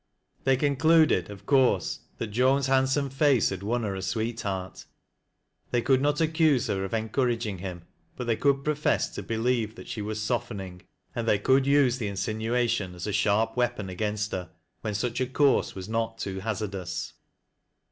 They 0.45 0.57
concluded, 0.57 1.29
of 1.29 1.45
course, 1.45 1.99
that 2.17 2.31
Joan's 2.31 2.65
handsome 2.65 3.11
face 3.11 3.49
had 3.49 3.61
won 3.61 3.83
her 3.83 3.93
a 3.93 4.01
sweetheart. 4.01 4.87
They 5.69 5.83
could 5.83 6.01
not 6.01 6.19
accuse 6.19 6.65
her 6.65 6.83
of 6.83 6.95
encouraging 6.95 7.59
him; 7.59 7.83
but 8.15 8.25
they 8.25 8.35
could 8.35 8.63
jorofess 8.63 9.13
to 9.13 9.21
believe 9.21 9.75
that 9.75 9.87
she 9.87 10.01
was 10.01 10.19
softening, 10.19 10.81
and 11.13 11.27
they 11.27 11.37
could 11.37 11.67
use 11.67 11.99
the 11.99 12.07
insinuation 12.07 12.95
as 12.95 13.05
a 13.05 13.13
sharp 13.13 13.55
weapon 13.55 13.89
against 13.89 14.31
her, 14.31 14.49
when 14.81 14.95
such 14.95 15.21
a 15.21 15.27
course 15.27 15.75
was 15.75 15.87
not 15.87 16.17
too 16.17 16.39
hazardous. 16.39 17.13